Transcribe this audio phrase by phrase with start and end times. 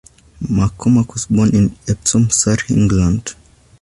[0.41, 3.35] McCormack was born in Epsom, Surrey, England.